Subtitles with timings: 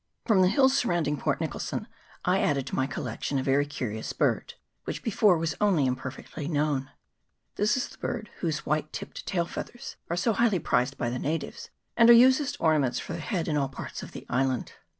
[0.25, 1.87] From the hills surrounding Port Nicholson
[2.25, 6.89] I added to my collection a very curious bird, which before was only imperfectly known.
[7.55, 11.19] This is the bird whose white tipped tail feathers are so highly prized by the
[11.19, 14.73] natives, and are used as ornaments for the head in all parts of the island.